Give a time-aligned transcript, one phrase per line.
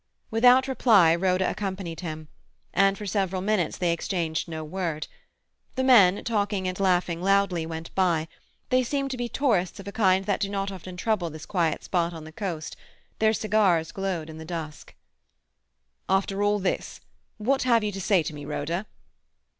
[0.31, 2.27] Without reply Rhoda accompanied him,
[2.73, 5.05] and for several minutes they exchanged no word.
[5.75, 8.27] The men, talking and laughing loudly, went by;
[8.69, 11.83] they seemed to be tourists of a kind that do not often trouble this quiet
[11.83, 12.75] spot on the coast;
[13.19, 14.95] their cigars glowed in the dusk.
[16.09, 16.99] "After all this,
[17.37, 18.87] what have you to say to me, Rhoda?"